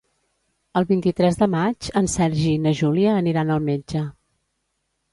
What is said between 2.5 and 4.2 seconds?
i na Júlia aniran al metge.